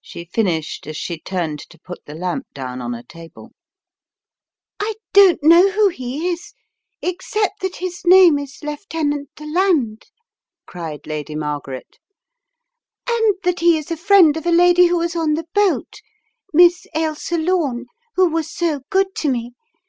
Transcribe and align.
She 0.00 0.24
finished 0.24 0.84
as 0.88 0.96
she 0.96 1.16
turned 1.20 1.60
to 1.70 1.78
put 1.78 2.04
the 2.06 2.14
lamp 2.16 2.48
down 2.54 2.80
on 2.82 2.92
a 2.92 3.04
table. 3.04 3.52
"I 4.80 4.94
don't 5.12 5.44
know 5.44 5.70
who 5.70 5.90
he 5.90 6.28
is, 6.28 6.54
except 7.00 7.60
that 7.60 7.76
his 7.76 8.02
name 8.04 8.36
is 8.36 8.58
Lieutenant 8.64 9.30
Deland," 9.36 10.06
cried 10.66 11.06
Lady 11.06 11.36
Margaret, 11.36 12.00
"and 13.08 13.36
that 13.44 13.60
he 13.60 13.78
is 13.78 13.92
a 13.92 13.96
friend 13.96 14.36
of 14.36 14.44
a 14.44 14.50
lady 14.50 14.86
who 14.86 14.96
was 14.98 15.14
on 15.14 15.34
the 15.34 15.46
boat, 15.54 16.00
Miss 16.52 16.88
Ailsa 16.92 17.38
Lome, 17.38 17.86
who 18.16 18.28
was 18.28 18.50
so 18.50 18.80
good 18.90 19.14
to 19.14 19.28
me. 19.30 19.52